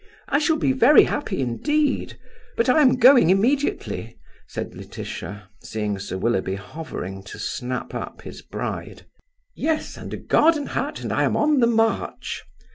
"I 0.27 0.39
shall 0.39 0.57
be 0.57 0.71
very 0.71 1.03
happy 1.03 1.41
indeed. 1.43 2.17
But 2.57 2.69
I 2.69 2.81
am 2.81 2.95
going 2.95 3.29
immediately," 3.29 4.17
said 4.47 4.73
Laetitia, 4.73 5.47
seeing 5.61 5.99
Sir 5.99 6.17
Willoughby 6.17 6.55
hovering 6.55 7.21
to 7.25 7.37
snap 7.37 7.93
up 7.93 8.23
his 8.23 8.41
bride. 8.41 9.05
"Yes; 9.55 9.97
and 9.97 10.11
a 10.11 10.17
garden 10.17 10.65
hat 10.65 11.01
and 11.03 11.13
I 11.13 11.21
am 11.21 11.37
on 11.37 11.59
the 11.59 11.67
march." 11.67 12.41